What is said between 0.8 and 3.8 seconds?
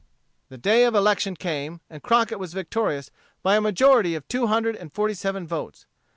of election came, and Crockett was victorious by a